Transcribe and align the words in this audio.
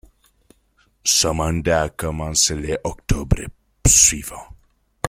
Son 1.03 1.35
mandat 1.35 1.89
commence 1.89 2.49
le 2.49 2.75
octobre 2.85 3.43
suivant. 3.87 4.47